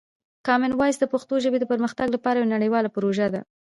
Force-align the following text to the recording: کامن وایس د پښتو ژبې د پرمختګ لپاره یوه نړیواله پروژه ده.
کامن 0.47 0.71
وایس 0.79 0.97
د 0.99 1.05
پښتو 1.13 1.35
ژبې 1.43 1.57
د 1.59 1.65
پرمختګ 1.71 2.07
لپاره 2.15 2.37
یوه 2.39 2.51
نړیواله 2.55 2.93
پروژه 2.95 3.27
ده. 3.33 3.41